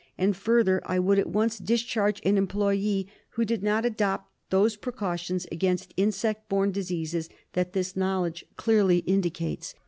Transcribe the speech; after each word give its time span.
And, 0.17 0.35
further, 0.35 0.81
I 0.83 0.97
would 0.97 1.19
at 1.19 1.29
once 1.29 1.59
discharge 1.59 2.21
an 2.25 2.35
employee 2.35 3.05
who 3.33 3.45
did 3.45 3.61
not 3.61 3.85
adopt 3.85 4.31
those 4.49 4.75
precautions 4.75 5.45
against 5.51 5.93
insect 5.95 6.49
borne 6.49 6.71
disease 6.71 7.29
that 7.53 7.73
this 7.73 7.95
knowledge 7.95 8.43
clearly 8.57 9.03
indicates. 9.05 9.75